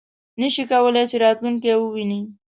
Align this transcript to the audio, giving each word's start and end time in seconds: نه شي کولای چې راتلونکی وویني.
نه 0.39 0.47
شي 0.53 0.63
کولای 0.71 1.03
چې 1.11 1.15
راتلونکی 1.25 1.71
وویني. 1.77 2.21